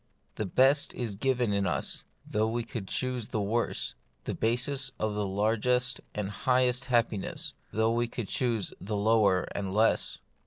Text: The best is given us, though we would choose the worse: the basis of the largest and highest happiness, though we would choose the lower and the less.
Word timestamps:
The 0.33 0.47
best 0.47 0.95
is 0.95 1.13
given 1.13 1.53
us, 1.67 2.05
though 2.25 2.47
we 2.47 2.65
would 2.73 2.87
choose 2.87 3.27
the 3.27 3.39
worse: 3.39 3.93
the 4.23 4.33
basis 4.33 4.91
of 4.97 5.13
the 5.13 5.27
largest 5.27 6.01
and 6.15 6.31
highest 6.31 6.85
happiness, 6.85 7.53
though 7.71 7.91
we 7.91 8.09
would 8.17 8.27
choose 8.27 8.73
the 8.81 8.97
lower 8.97 9.43
and 9.53 9.67
the 9.67 9.71
less. 9.73 10.17